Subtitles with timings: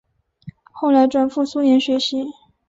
[0.63, 2.25] 后来转赴苏联学习。